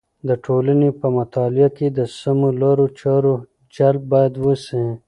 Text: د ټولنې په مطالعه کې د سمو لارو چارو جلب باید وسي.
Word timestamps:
د 0.27 0.29
ټولنې 0.45 0.89
په 0.99 1.07
مطالعه 1.17 1.69
کې 1.77 1.87
د 1.97 1.99
سمو 2.19 2.49
لارو 2.61 2.85
چارو 2.99 3.33
جلب 3.75 4.03
باید 4.11 4.33
وسي. 4.45 4.83